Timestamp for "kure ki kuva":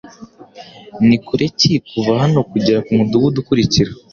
1.25-2.11